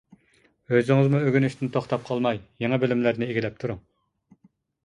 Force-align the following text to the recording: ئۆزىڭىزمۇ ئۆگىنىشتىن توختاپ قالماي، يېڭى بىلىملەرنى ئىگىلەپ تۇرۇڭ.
ئۆزىڭىزمۇ 0.77 1.19
ئۆگىنىشتىن 1.25 1.71
توختاپ 1.75 2.07
قالماي، 2.09 2.41
يېڭى 2.65 2.81
بىلىملەرنى 2.85 3.29
ئىگىلەپ 3.29 3.61
تۇرۇڭ. 3.65 3.83